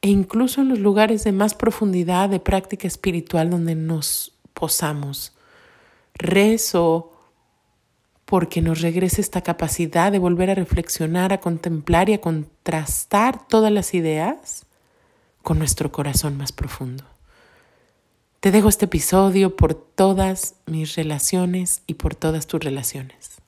e 0.04 0.10
incluso 0.10 0.62
en 0.62 0.70
los 0.70 0.78
lugares 0.78 1.24
de 1.24 1.32
más 1.32 1.56
profundidad 1.56 2.30
de 2.30 2.40
práctica 2.40 2.88
espiritual 2.88 3.50
donde 3.50 3.74
nos 3.74 4.34
posamos. 4.54 5.34
Rezo 6.14 7.19
porque 8.30 8.62
nos 8.62 8.82
regrese 8.82 9.22
esta 9.22 9.42
capacidad 9.42 10.12
de 10.12 10.20
volver 10.20 10.52
a 10.52 10.56
reflexionar, 10.56 11.34
a 11.34 11.40
contemplar 11.40 12.10
y 12.10 12.14
a 12.14 12.22
contrastar 12.22 13.48
todas 13.48 13.72
las 13.72 13.96
ideas 13.96 14.68
con 15.42 15.58
nuestro 15.58 15.92
corazón 15.92 16.38
más 16.38 16.52
profundo. 16.52 17.06
Te 18.40 18.52
dejo 18.52 18.70
este 18.70 18.86
episodio 18.86 19.56
por 19.56 19.74
todas 19.74 20.54
mis 20.68 20.96
relaciones 20.96 21.82
y 21.88 21.96
por 21.96 22.14
todas 22.14 22.46
tus 22.46 22.64
relaciones. 22.64 23.39